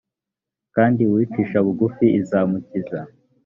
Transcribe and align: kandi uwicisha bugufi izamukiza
kandi 0.75 1.01
uwicisha 1.09 1.57
bugufi 1.65 2.05
izamukiza 2.19 2.99